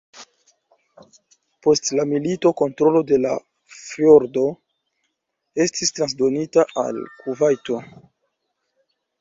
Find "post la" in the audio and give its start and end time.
1.65-2.05